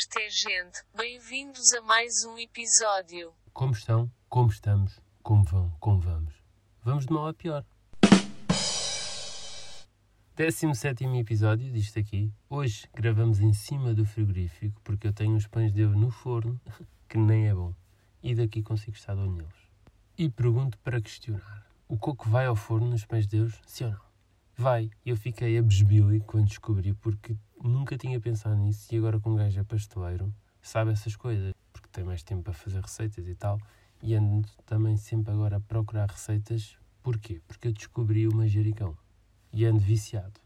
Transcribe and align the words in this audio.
Gente. 0.00 0.84
Bem-vindos 0.96 1.72
a 1.72 1.82
mais 1.82 2.24
um 2.24 2.38
episódio. 2.38 3.32
Como 3.52 3.72
estão? 3.72 4.08
Como 4.28 4.48
estamos? 4.48 5.00
Como 5.24 5.42
vão? 5.42 5.74
Como 5.80 6.00
vamos? 6.00 6.34
Vamos 6.84 7.04
de 7.04 7.12
mal 7.12 7.26
a 7.26 7.34
pior. 7.34 7.64
17 10.36 11.04
episódio 11.18 11.72
disto 11.72 11.98
aqui. 11.98 12.32
Hoje 12.48 12.88
gravamos 12.94 13.40
em 13.40 13.52
cima 13.52 13.92
do 13.92 14.04
frigorífico 14.04 14.80
porque 14.84 15.08
eu 15.08 15.12
tenho 15.12 15.34
uns 15.34 15.48
pães 15.48 15.72
de 15.72 15.84
ovo 15.84 15.98
no 15.98 16.12
forno 16.12 16.60
que 17.08 17.18
nem 17.18 17.48
é 17.48 17.54
bom. 17.54 17.74
E 18.22 18.36
daqui 18.36 18.62
consigo 18.62 18.96
estar 18.96 19.16
de 19.16 19.22
olho 19.22 19.32
neles. 19.32 19.68
E 20.16 20.30
pergunto 20.30 20.78
para 20.78 21.00
questionar: 21.00 21.66
o 21.88 21.98
coco 21.98 22.30
vai 22.30 22.46
ao 22.46 22.54
forno 22.54 22.88
nos 22.88 23.04
pães 23.04 23.26
de 23.26 23.36
Deus, 23.38 23.60
sim 23.66 23.82
ou 23.82 23.90
não? 23.90 24.00
Vai. 24.56 24.90
Eu 25.04 25.16
fiquei 25.16 25.58
a 25.58 25.62
besbili 25.62 26.20
quando 26.20 26.46
descobri 26.46 26.94
porque 26.94 27.36
nunca 27.62 27.96
tinha 27.96 28.20
pensado 28.20 28.56
nisso 28.56 28.92
e 28.94 28.98
agora 28.98 29.18
com 29.20 29.30
um 29.30 29.36
gajo 29.36 29.60
é 29.60 29.64
pasteleiro 29.64 30.32
sabe 30.62 30.92
essas 30.92 31.16
coisas 31.16 31.52
porque 31.72 31.88
tem 31.90 32.04
mais 32.04 32.22
tempo 32.22 32.42
para 32.42 32.52
fazer 32.52 32.80
receitas 32.80 33.26
e 33.26 33.34
tal 33.34 33.58
e 34.02 34.14
ando 34.14 34.48
também 34.66 34.96
sempre 34.96 35.32
agora 35.32 35.56
a 35.56 35.60
procurar 35.60 36.08
receitas 36.10 36.76
porquê? 37.02 37.40
porque 37.46 37.68
eu 37.68 37.72
descobri 37.72 38.28
o 38.28 38.34
manjericão 38.34 38.96
e 39.52 39.64
ando 39.64 39.80
viciado. 39.80 40.40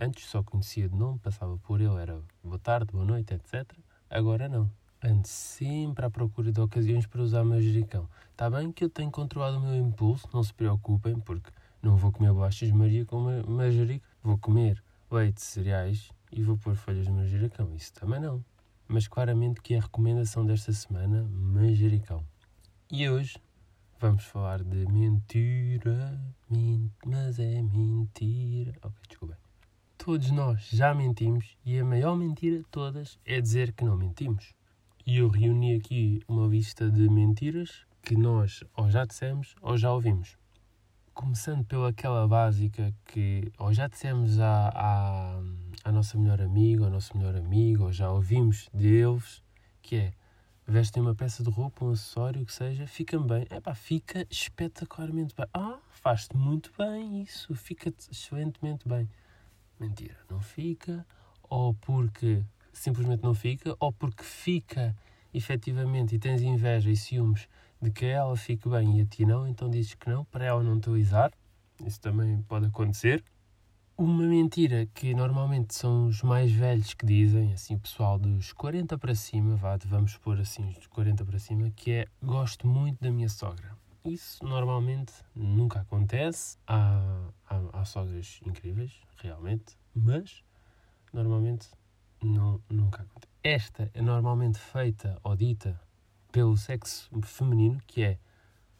Antes 0.00 0.26
só 0.26 0.42
conhecia 0.42 0.88
de 0.88 0.94
nome, 0.94 1.18
passava 1.18 1.56
por 1.58 1.80
ele, 1.80 1.96
era 1.96 2.20
boa 2.42 2.58
tarde, 2.58 2.92
boa 2.92 3.04
noite, 3.04 3.34
etc. 3.34 3.66
Agora 4.08 4.48
não. 4.48 4.70
Ando 5.02 5.26
sempre 5.26 6.04
à 6.04 6.10
procura 6.10 6.50
de 6.50 6.60
ocasiões 6.60 7.06
para 7.06 7.22
usar 7.22 7.44
manjericão. 7.44 8.08
Está 8.30 8.50
bem 8.50 8.72
que 8.72 8.84
eu 8.84 8.90
tenho 8.90 9.10
controlado 9.10 9.58
o 9.58 9.60
meu 9.60 9.74
impulso, 9.74 10.28
não 10.32 10.42
se 10.42 10.52
preocupem, 10.52 11.18
porque 11.20 11.50
não 11.82 11.96
vou 11.96 12.12
comer 12.12 12.32
bolachas 12.32 12.70
Maria 12.70 13.04
com 13.04 13.20
manjericão. 13.48 14.08
Vou 14.22 14.38
comer 14.38 14.82
leite, 15.10 15.40
cereais 15.40 16.10
e 16.32 16.42
vou 16.42 16.56
pôr 16.56 16.74
folhas 16.74 17.06
de 17.06 17.12
manjericão. 17.12 17.74
Isso 17.74 17.92
também 17.92 18.20
não. 18.20 18.44
Mas 18.86 19.06
claramente 19.06 19.60
que 19.60 19.74
é 19.74 19.78
a 19.78 19.82
recomendação 19.82 20.44
desta 20.44 20.72
semana, 20.72 21.22
manjericão. 21.24 22.24
E 22.90 23.08
hoje 23.08 23.36
vamos 24.00 24.24
falar 24.24 24.62
de 24.62 24.86
mentira, 24.86 26.18
mas 27.04 27.38
é 27.38 27.60
mentira. 27.62 28.72
Ok, 28.82 28.96
desculpa. 29.08 29.38
Todos 29.98 30.30
nós 30.30 30.68
já 30.70 30.94
mentimos 30.94 31.56
e 31.64 31.78
a 31.78 31.84
maior 31.84 32.16
mentira 32.16 32.58
de 32.58 32.64
todas 32.64 33.18
é 33.26 33.40
dizer 33.40 33.72
que 33.72 33.84
não 33.84 33.96
mentimos. 33.96 34.54
E 35.04 35.18
eu 35.18 35.28
reuni 35.28 35.74
aqui 35.74 36.22
uma 36.28 36.46
lista 36.46 36.90
de 36.90 37.08
mentiras 37.08 37.86
que 38.02 38.16
nós 38.16 38.62
ou 38.76 38.90
já 38.90 39.04
dissemos 39.04 39.54
ou 39.60 39.76
já 39.76 39.92
ouvimos. 39.92 40.36
Começando 41.18 41.64
pelaquela 41.64 42.28
básica 42.28 42.94
que 43.06 43.50
ou 43.58 43.74
já 43.74 43.88
dissemos 43.88 44.38
à, 44.38 44.68
à, 44.68 45.40
à 45.82 45.90
nossa 45.90 46.16
melhor 46.16 46.40
amiga, 46.40 46.84
ao 46.84 46.90
nosso 46.92 47.18
melhor 47.18 47.34
amigo, 47.34 47.86
ou 47.86 47.92
já 47.92 48.08
ouvimos 48.08 48.70
deles, 48.72 49.42
que 49.82 49.96
é 49.96 50.12
vestem 50.64 51.02
uma 51.02 51.16
peça 51.16 51.42
de 51.42 51.50
roupa, 51.50 51.84
um 51.84 51.90
acessório, 51.90 52.42
o 52.42 52.46
que 52.46 52.52
seja, 52.52 52.86
fica 52.86 53.18
bem. 53.18 53.44
É 53.50 53.60
pá, 53.60 53.74
fica 53.74 54.24
espetacularmente 54.30 55.34
bem. 55.34 55.46
Ah, 55.52 55.80
faz-te 55.90 56.36
muito 56.36 56.70
bem 56.78 57.20
isso, 57.20 57.52
fica-te 57.52 58.12
excelentemente 58.12 58.88
bem. 58.88 59.10
Mentira, 59.80 60.16
não 60.30 60.40
fica, 60.40 61.04
ou 61.42 61.74
porque 61.74 62.44
simplesmente 62.72 63.24
não 63.24 63.34
fica, 63.34 63.74
ou 63.80 63.92
porque 63.92 64.22
fica 64.22 64.94
efetivamente 65.34 66.14
e 66.14 66.18
tens 66.20 66.42
inveja 66.42 66.88
e 66.88 66.96
ciúmes 66.96 67.48
de 67.80 67.90
que 67.90 68.06
ela 68.06 68.36
fique 68.36 68.68
bem 68.68 68.98
e 68.98 69.02
a 69.02 69.06
ti 69.06 69.24
não, 69.24 69.46
então 69.46 69.70
dizes 69.70 69.94
que 69.94 70.08
não, 70.08 70.24
para 70.24 70.44
ela 70.44 70.62
não 70.62 70.76
utilizar. 70.76 71.32
Isso 71.84 72.00
também 72.00 72.42
pode 72.42 72.66
acontecer. 72.66 73.24
Uma 73.96 74.22
mentira 74.22 74.86
que 74.94 75.12
normalmente 75.14 75.74
são 75.74 76.06
os 76.06 76.22
mais 76.22 76.52
velhos 76.52 76.94
que 76.94 77.04
dizem, 77.04 77.52
assim, 77.52 77.74
o 77.74 77.80
pessoal 77.80 78.18
dos 78.18 78.52
40 78.52 78.96
para 78.96 79.14
cima, 79.14 79.56
vá, 79.56 79.76
vamos 79.86 80.16
pôr 80.16 80.38
assim, 80.40 80.68
os 80.78 80.86
40 80.86 81.24
para 81.24 81.38
cima, 81.38 81.70
que 81.70 81.90
é 81.90 82.06
gosto 82.22 82.66
muito 82.66 83.00
da 83.00 83.10
minha 83.10 83.28
sogra. 83.28 83.76
Isso 84.04 84.44
normalmente 84.44 85.12
nunca 85.34 85.80
acontece. 85.80 86.58
Há, 86.66 87.30
há, 87.48 87.80
há 87.80 87.84
sogras 87.84 88.40
incríveis, 88.46 88.92
realmente, 89.16 89.76
mas 89.94 90.44
normalmente 91.12 91.68
não, 92.22 92.60
nunca 92.68 93.02
acontece. 93.02 93.28
Esta 93.42 93.90
é 93.94 94.00
normalmente 94.00 94.58
feita 94.58 95.18
ou 95.22 95.34
dita 95.34 95.80
pelo 96.32 96.56
sexo 96.56 97.08
feminino, 97.22 97.80
que 97.86 98.02
é 98.02 98.18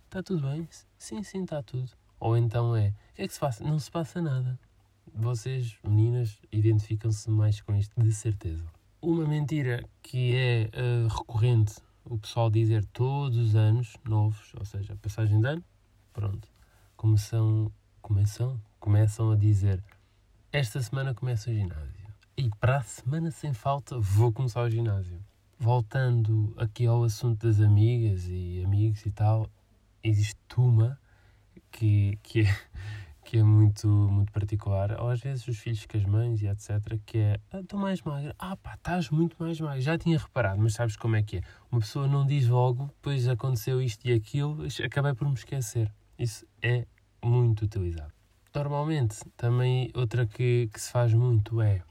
está 0.05 0.23
tudo 0.23 0.49
bem? 0.49 0.69
Sim, 0.99 1.23
sim, 1.23 1.43
está 1.43 1.63
tudo. 1.63 1.91
Ou 2.21 2.37
então 2.37 2.75
é 2.75 2.89
o 3.13 3.15
que 3.15 3.23
é 3.23 3.29
que 3.29 3.35
se 3.35 3.41
passa? 3.41 3.65
Não 3.65 3.79
se 3.79 3.91
passa 3.91 4.21
nada 4.23 4.59
vocês, 5.15 5.77
meninas, 5.83 6.39
identificam-se 6.53 7.31
mais 7.31 7.61
com 7.61 7.75
isto, 7.75 8.01
de 8.01 8.13
certeza. 8.13 8.65
Uma 9.01 9.27
mentira 9.27 9.85
que 10.03 10.35
é 10.35 10.71
uh, 10.75 11.09
recorrente, 11.09 11.75
o 12.05 12.19
pessoal 12.19 12.51
dizer 12.51 12.85
todos 12.87 13.37
os 13.37 13.55
anos 13.55 13.97
novos, 14.05 14.53
ou 14.59 14.65
seja, 14.65 14.97
passagem 14.97 15.41
de 15.41 15.47
ano, 15.47 15.65
pronto, 16.13 16.49
começam, 16.97 17.73
começam, 18.01 18.61
começam 18.79 19.31
a 19.31 19.37
dizer 19.37 19.83
esta 20.53 20.81
semana 20.81 21.15
começa 21.15 21.51
o 21.51 21.55
ginásio. 21.55 22.09
E 22.37 22.49
para 22.61 22.79
a 22.79 22.83
semana 22.83 23.31
sem 23.31 23.53
falta 23.53 23.99
vou 23.99 24.33
começar 24.33 24.63
o 24.63 24.71
ginásio. 24.71 25.21
Voltando 25.59 26.55
aqui 26.57 26.87
ao 26.87 27.03
assunto 27.03 27.47
das 27.47 27.61
amigas 27.61 28.27
e 28.29 28.63
amigos 28.65 29.05
e 29.05 29.11
tal, 29.11 29.51
existe 30.03 30.39
uma 30.57 30.99
que, 31.71 32.19
que 32.23 32.43
é 32.43 32.57
que 33.29 33.37
é 33.37 33.43
muito, 33.43 33.87
muito 33.87 34.33
particular, 34.33 34.99
ou 34.99 35.11
às 35.11 35.21
vezes 35.21 35.47
os 35.47 35.59
filhos 35.59 35.85
com 35.85 35.99
as 35.99 36.05
mães 36.07 36.41
e 36.41 36.47
etc, 36.47 36.99
que 37.05 37.19
é, 37.19 37.41
ah, 37.53 37.61
estou 37.61 37.79
mais 37.79 38.01
magra, 38.01 38.35
ah 38.39 38.57
pá, 38.57 38.73
estás 38.73 39.11
muito 39.11 39.37
mais 39.39 39.61
magra, 39.61 39.79
já 39.83 39.99
tinha 39.99 40.17
reparado, 40.17 40.59
mas 40.63 40.73
sabes 40.73 40.97
como 40.97 41.15
é 41.15 41.23
que 41.23 41.37
é? 41.37 41.41
Uma 41.71 41.83
pessoa 41.83 42.09
não 42.09 42.25
diz 42.25 42.49
logo, 42.49 42.91
pois 43.03 43.29
aconteceu 43.29 43.83
isto 43.83 44.09
e 44.09 44.15
aquilo, 44.15 44.67
acabei 44.83 45.13
por 45.13 45.29
me 45.29 45.35
esquecer. 45.35 45.93
Isso 46.19 46.47
é 46.63 46.87
muito 47.23 47.67
utilizado. 47.67 48.15
Normalmente, 48.55 49.19
também 49.37 49.91
outra 49.95 50.27
que, 50.27 50.71
que 50.73 50.81
se 50.81 50.91
faz 50.91 51.13
muito 51.13 51.61
é, 51.61 51.83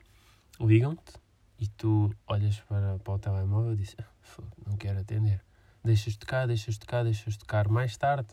ligam-te 0.59 1.19
e 1.59 1.67
tu 1.67 2.13
olhas 2.27 2.59
para, 2.61 2.99
para 2.99 3.13
o 3.13 3.19
telemóvel 3.19 3.73
e 3.73 3.77
dizes, 3.77 3.95
ah, 3.99 4.41
não 4.65 4.77
quero 4.77 4.99
atender. 4.99 5.41
Deixas 5.83 6.15
tocar, 6.15 6.47
deixas 6.47 6.77
tocar, 6.77 7.03
deixas 7.03 7.37
tocar 7.37 7.67
mais 7.67 7.95
tarde, 7.97 8.27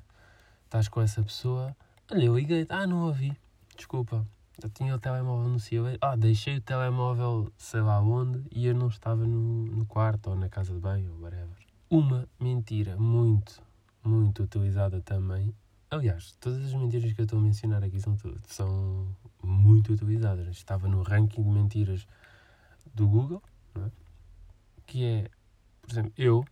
estás 0.67 0.89
com 0.89 1.01
essa 1.01 1.23
pessoa 1.23 1.77
Olha, 2.13 2.25
eu 2.27 2.37
liguei. 2.37 2.67
Ah, 2.69 2.87
não 2.87 3.07
ouvi. 3.07 3.35
Desculpa. 3.77 4.27
Eu 4.63 4.69
tinha 4.69 4.95
o 4.95 4.99
telemóvel 4.99 5.49
no 5.49 5.59
silêncio. 5.59 5.99
Ah, 6.03 6.15
deixei 6.15 6.59
o 6.59 6.61
telemóvel 6.61 7.51
sei 7.57 7.81
lá 7.81 8.01
onde 8.01 8.45
e 8.53 8.67
eu 8.67 8.75
não 8.75 8.89
estava 8.89 9.27
no, 9.27 9.65
no 9.65 9.87
quarto 9.87 10.31
ou 10.31 10.37
na 10.37 10.49
casa 10.49 10.75
de 10.75 10.79
banho 10.79 11.13
ou 11.15 11.23
whatever. 11.23 11.57
Uma 11.89 12.29
mentira 12.39 12.97
muito, 12.97 13.61
muito 14.05 14.43
utilizada 14.43 15.01
também. 15.01 15.55
Aliás, 15.91 16.37
todas 16.41 16.63
as 16.67 16.75
mentiras 16.75 17.13
que 17.13 17.21
eu 17.21 17.25
estou 17.25 17.39
a 17.39 17.43
mencionar 17.43 17.83
aqui 17.83 17.99
são, 17.99 18.17
são 18.47 19.09
muito 19.43 19.93
utilizadas. 19.93 20.49
Estava 20.49 20.87
no 20.87 21.03
ranking 21.03 21.43
de 21.43 21.49
mentiras 21.49 22.07
do 22.93 23.07
Google, 23.07 23.43
é? 23.77 23.91
que 24.87 25.05
é, 25.05 25.31
por 25.83 25.93
exemplo, 25.93 26.13
eu, 26.17 26.45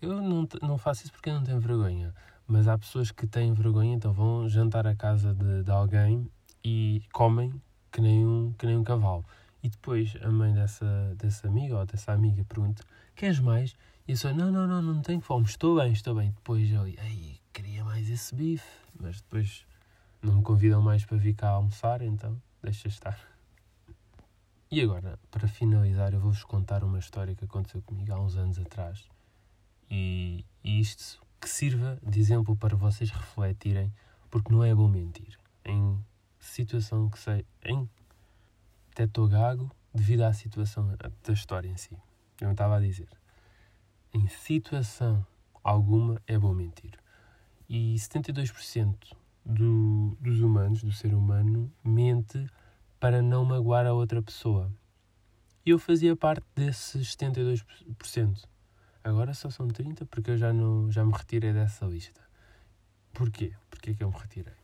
eu 0.00 0.22
não, 0.22 0.48
não 0.62 0.78
faço 0.78 1.02
isso 1.02 1.12
porque 1.12 1.30
eu 1.30 1.34
não 1.34 1.44
tenho 1.44 1.60
vergonha. 1.60 2.14
Mas 2.46 2.68
há 2.68 2.76
pessoas 2.76 3.10
que 3.10 3.26
têm 3.26 3.52
vergonha, 3.54 3.94
então 3.94 4.12
vão 4.12 4.48
jantar 4.48 4.86
à 4.86 4.94
casa 4.94 5.34
de, 5.34 5.62
de 5.62 5.70
alguém 5.70 6.30
e 6.62 7.02
comem 7.12 7.60
que 7.90 8.00
nem, 8.00 8.26
um, 8.26 8.52
que 8.58 8.66
nem 8.66 8.76
um 8.76 8.84
cavalo. 8.84 9.24
E 9.62 9.68
depois 9.68 10.14
a 10.20 10.30
mãe 10.30 10.52
dessa, 10.52 11.14
dessa 11.16 11.48
amiga 11.48 11.78
ou 11.78 11.86
dessa 11.86 12.12
amiga 12.12 12.44
pergunta: 12.44 12.84
Queres 13.14 13.40
mais? 13.40 13.74
E 14.06 14.12
eu 14.12 14.16
só: 14.16 14.32
Não, 14.32 14.50
não, 14.50 14.66
não, 14.66 14.82
não 14.82 15.00
tenho 15.00 15.22
fome, 15.22 15.46
estou 15.46 15.80
bem, 15.80 15.92
estou 15.92 16.14
bem. 16.14 16.32
Depois 16.32 16.70
eu: 16.70 16.82
Ai, 16.82 17.38
queria 17.52 17.82
mais 17.82 18.10
esse 18.10 18.34
bife. 18.34 18.66
Mas 19.00 19.22
depois 19.22 19.64
não 20.20 20.34
me 20.36 20.42
convidam 20.42 20.82
mais 20.82 21.04
para 21.04 21.16
vir 21.16 21.34
cá 21.34 21.48
almoçar, 21.48 22.02
então 22.02 22.40
deixa 22.62 22.88
estar. 22.88 23.18
E 24.70 24.80
agora, 24.80 25.18
para 25.30 25.46
finalizar, 25.46 26.14
eu 26.14 26.20
vou-vos 26.20 26.42
contar 26.42 26.82
uma 26.82 26.98
história 26.98 27.34
que 27.34 27.44
aconteceu 27.44 27.82
comigo 27.82 28.12
há 28.12 28.20
uns 28.20 28.36
anos 28.36 28.58
atrás. 28.58 29.08
E, 29.90 30.44
e 30.62 30.80
isto 30.80 31.22
que 31.40 31.48
sirva 31.48 31.98
de 32.02 32.18
exemplo 32.18 32.56
para 32.56 32.74
vocês 32.74 33.10
refletirem, 33.10 33.92
porque 34.30 34.52
não 34.52 34.64
é 34.64 34.74
bom 34.74 34.88
mentir. 34.88 35.38
Em 35.64 36.02
situação 36.40 37.08
que 37.08 37.18
sei, 37.18 37.46
em 37.64 37.88
até 38.90 39.04
estou 39.04 39.28
gago 39.28 39.70
devido 39.92 40.22
à 40.22 40.32
situação 40.32 40.88
da 40.96 41.32
história 41.32 41.68
em 41.68 41.76
si. 41.76 41.96
Eu 42.40 42.52
estava 42.52 42.76
a 42.76 42.80
dizer. 42.80 43.08
Em 44.12 44.26
situação 44.28 45.26
alguma 45.62 46.20
é 46.26 46.38
bom 46.38 46.54
mentir. 46.54 46.98
E 47.68 47.94
72% 47.96 49.16
do, 49.44 50.16
dos 50.20 50.40
humanos, 50.40 50.82
do 50.82 50.92
ser 50.92 51.14
humano, 51.14 51.72
mente 51.82 52.46
para 53.04 53.20
não 53.20 53.44
magoar 53.44 53.84
a 53.84 53.92
outra 53.92 54.22
pessoa. 54.22 54.72
E 55.62 55.68
eu 55.68 55.78
fazia 55.78 56.16
parte 56.16 56.42
desses 56.56 57.14
72%. 57.14 58.48
Agora 59.04 59.34
só 59.34 59.50
são 59.50 59.68
30 59.68 60.06
porque 60.06 60.30
eu 60.30 60.38
já, 60.38 60.54
não, 60.54 60.90
já 60.90 61.04
me 61.04 61.12
retirei 61.12 61.52
dessa 61.52 61.84
lista. 61.84 62.22
Porquê? 63.12 63.52
Porquê 63.68 63.92
que 63.94 64.02
eu 64.02 64.10
me 64.10 64.16
retirei? 64.16 64.54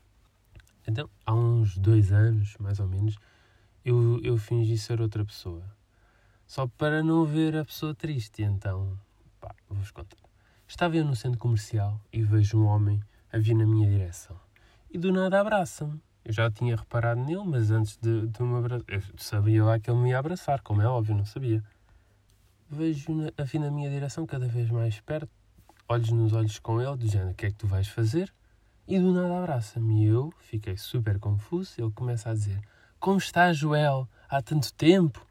Então, 0.89 1.11
há 1.27 1.35
uns 1.35 1.77
dois 1.77 2.13
anos, 2.13 2.57
mais 2.59 2.81
ou 2.81 2.89
menos, 2.89 3.19
eu, 3.85 4.19
eu 4.23 4.39
fingi 4.39 4.79
ser 4.79 5.03
outra 5.03 5.23
pessoa. 5.23 5.63
Só 6.47 6.67
para 6.67 7.03
não 7.03 7.27
ver 7.27 7.55
a 7.59 7.65
pessoa 7.67 7.95
triste. 7.95 8.43
Então, 8.43 8.99
pá, 9.39 9.55
vou-vos 9.69 9.91
contar. 9.91 10.17
Estava 10.67 10.97
eu 10.97 11.05
no 11.05 11.15
centro 11.15 11.39
comercial 11.39 12.01
e 12.11 12.23
vejo 12.23 12.59
um 12.59 12.65
homem 12.65 13.03
a 13.31 13.37
vir 13.37 13.53
na 13.53 13.67
minha 13.67 13.87
direção. 13.87 14.41
E 14.91 14.97
do 14.97 15.13
nada 15.13 15.39
abraça-me. 15.43 16.01
Eu 16.25 16.32
já 16.32 16.50
tinha 16.50 16.76
reparado 16.76 17.20
nele, 17.20 17.44
mas 17.44 17.70
antes 17.70 17.96
de, 17.96 18.26
de 18.26 18.43
me 18.43 18.56
abraçar. 18.56 18.84
Eu 18.88 19.02
sabia 19.17 19.64
lá 19.64 19.78
que 19.78 19.90
ele 19.90 19.99
me 19.99 20.11
ia 20.11 20.19
abraçar, 20.19 20.61
como 20.61 20.82
é 20.82 20.87
óbvio, 20.87 21.17
não 21.17 21.25
sabia. 21.25 21.62
Vejo 22.69 23.06
a 23.37 23.43
vir 23.43 23.58
na 23.58 23.70
minha 23.70 23.90
direção 23.90 24.26
cada 24.26 24.46
vez 24.46 24.70
mais 24.70 25.00
perto, 25.00 25.28
olhos 25.88 26.11
nos 26.11 26.32
olhos 26.32 26.58
com 26.58 26.81
ele, 26.81 26.96
dizendo: 26.96 27.31
O 27.31 27.34
que 27.34 27.46
é 27.46 27.50
que 27.50 27.56
tu 27.56 27.67
vais 27.67 27.88
fazer? 27.88 28.32
E 28.87 28.99
do 28.99 29.12
nada 29.12 29.38
abraça-me. 29.38 30.05
E 30.05 30.06
eu 30.06 30.32
fiquei 30.38 30.76
super 30.76 31.19
confuso. 31.19 31.72
Ele 31.78 31.90
começa 31.90 32.31
a 32.31 32.34
dizer: 32.34 32.61
Como 32.99 33.19
está, 33.19 33.52
Joel? 33.52 34.08
Há 34.28 34.40
tanto 34.40 34.72
tempo? 34.75 35.26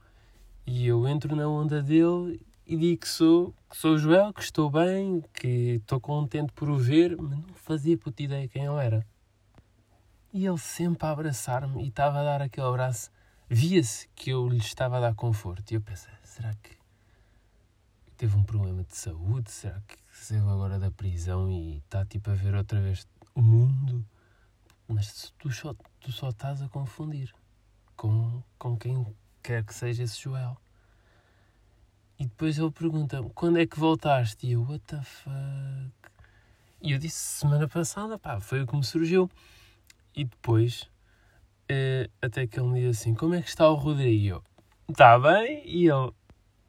E 0.65 0.85
eu 0.85 1.07
entro 1.07 1.35
na 1.35 1.47
onda 1.47 1.81
dele 1.81 2.45
e 2.65 2.77
digo 2.77 3.01
que 3.01 3.07
sou, 3.09 3.53
que 3.69 3.75
sou 3.75 3.97
Joel, 3.97 4.31
que 4.31 4.43
estou 4.43 4.69
bem, 4.69 5.23
que 5.33 5.79
estou 5.81 5.99
contente 5.99 6.53
por 6.53 6.69
o 6.69 6.77
ver, 6.77 7.17
mas 7.17 7.39
não 7.39 7.55
fazia 7.55 7.97
puta 7.97 8.21
ideia 8.21 8.47
quem 8.47 8.65
eu 8.65 8.77
era. 8.77 9.03
E 10.31 10.45
ele 10.45 10.57
sempre 10.57 11.07
a 11.07 11.11
abraçar-me 11.11 11.83
e 11.83 11.87
estava 11.87 12.19
a 12.19 12.23
dar 12.23 12.41
aquele 12.41 12.67
abraço. 12.67 13.11
Via-se 13.49 14.07
que 14.15 14.29
eu 14.29 14.47
lhe 14.47 14.57
estava 14.57 14.97
a 14.97 14.99
dar 14.99 15.15
conforto. 15.15 15.71
E 15.71 15.75
eu 15.75 15.81
pensei, 15.81 16.13
será 16.23 16.53
que 16.61 16.77
teve 18.15 18.37
um 18.37 18.43
problema 18.43 18.83
de 18.83 18.95
saúde? 18.95 19.49
Será 19.49 19.81
que 19.87 19.97
saiu 20.11 20.47
agora 20.49 20.77
da 20.77 20.91
prisão 20.91 21.49
e 21.49 21.77
está 21.77 22.05
tipo 22.05 22.29
a 22.29 22.35
ver 22.35 22.53
outra 22.53 22.79
vez 22.79 23.07
o 23.33 23.41
mundo? 23.41 24.05
Mas 24.87 25.33
tu 25.39 25.51
só, 25.51 25.73
tu 25.99 26.11
só 26.11 26.29
estás 26.29 26.61
a 26.61 26.69
confundir 26.69 27.33
com, 27.95 28.43
com 28.57 28.77
quem 28.77 29.05
quer 29.41 29.63
que 29.63 29.73
seja 29.73 30.03
esse 30.03 30.21
Joel. 30.21 30.55
E 32.19 32.25
depois 32.25 32.57
ele 32.57 32.71
pergunta-me, 32.71 33.29
quando 33.31 33.57
é 33.57 33.65
que 33.65 33.79
voltaste? 33.79 34.45
E 34.45 34.51
eu, 34.51 34.61
what 34.63 34.79
the 34.85 35.01
fuck? 35.01 36.11
E 36.81 36.91
eu 36.91 36.99
disse, 36.99 37.17
semana 37.39 37.67
passada, 37.67 38.19
pá, 38.19 38.39
foi 38.39 38.61
o 38.61 38.67
que 38.67 38.75
me 38.75 38.83
surgiu. 38.83 39.29
E 40.15 40.25
depois, 40.25 40.89
eh, 41.67 42.09
até 42.21 42.47
que 42.47 42.59
ele 42.59 42.69
me 42.69 42.81
diz 42.81 42.99
assim, 42.99 43.13
como 43.13 43.35
é 43.35 43.41
que 43.41 43.49
está 43.49 43.69
o 43.69 43.75
Rodrigo? 43.75 44.43
Está 44.89 45.19
bem? 45.19 45.61
E 45.65 45.87
ele, 45.87 46.11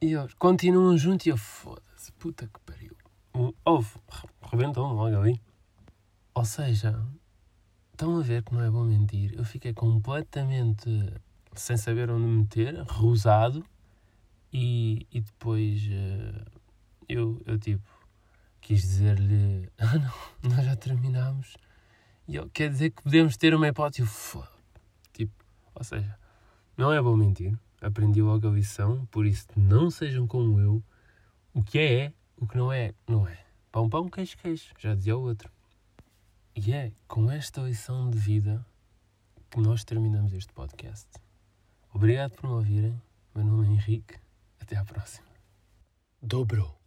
e 0.00 0.12
eles 0.14 0.34
continuam 0.34 0.96
juntos 0.96 1.26
e 1.26 1.30
eu, 1.30 1.36
foda-se, 1.36 2.12
puta 2.12 2.46
que 2.46 2.60
pariu. 2.60 2.96
Houve, 3.64 3.90
rebentam 4.42 4.92
logo 4.92 5.16
ali. 5.16 5.40
Ou 6.34 6.44
seja, 6.44 7.02
estão 7.92 8.18
a 8.18 8.22
ver 8.22 8.42
que 8.42 8.54
não 8.54 8.62
é 8.62 8.70
bom 8.70 8.84
mentir. 8.84 9.34
Eu 9.36 9.44
fiquei 9.44 9.72
completamente 9.72 11.12
sem 11.54 11.76
saber 11.76 12.10
onde 12.10 12.26
me 12.26 12.40
meter, 12.42 12.82
rosado, 12.88 13.64
e, 14.52 15.06
e 15.12 15.20
depois 15.20 15.82
uh, 15.86 16.50
eu, 17.08 17.40
eu 17.46 17.58
tipo 17.58 17.88
quis 18.60 18.82
dizer-lhe: 18.82 19.70
Ah, 19.78 19.98
não, 19.98 20.50
nós 20.50 20.64
já 20.64 20.76
terminámos. 20.76 21.56
E 22.30 22.36
ele 22.36 22.48
quer 22.50 22.70
dizer 22.70 22.90
que 22.90 23.02
podemos 23.02 23.36
ter 23.36 23.52
uma 23.52 23.66
hipótese. 23.66 24.08
Tipo, 25.12 25.32
ou 25.74 25.82
seja, 25.82 26.16
não 26.76 26.92
é 26.92 27.02
bom 27.02 27.16
mentir. 27.16 27.58
Aprendi 27.80 28.22
logo 28.22 28.46
a 28.46 28.52
lição, 28.52 29.04
por 29.06 29.26
isso 29.26 29.48
não 29.56 29.90
sejam 29.90 30.28
como 30.28 30.60
eu. 30.60 30.80
O 31.52 31.60
que 31.60 31.76
é, 31.80 32.04
é. 32.04 32.12
O 32.36 32.46
que 32.46 32.56
não 32.56 32.72
é, 32.72 32.94
não 33.08 33.26
é. 33.26 33.36
Pão, 33.72 33.88
pão, 33.88 34.08
queijo, 34.08 34.36
queijo. 34.38 34.72
Já 34.78 34.94
dizia 34.94 35.16
o 35.16 35.22
outro. 35.22 35.50
E 36.54 36.72
é 36.72 36.92
com 37.08 37.28
esta 37.32 37.62
lição 37.62 38.08
de 38.08 38.16
vida 38.18 38.64
que 39.50 39.60
nós 39.60 39.82
terminamos 39.82 40.32
este 40.32 40.52
podcast. 40.52 41.08
Obrigado 41.92 42.30
por 42.36 42.48
me 42.48 42.54
ouvirem. 42.54 43.02
Meu 43.34 43.44
nome 43.44 43.66
é 43.66 43.70
Henrique. 43.72 44.14
Até 44.60 44.76
à 44.76 44.84
próxima. 44.84 45.26
Dobro. 46.22 46.79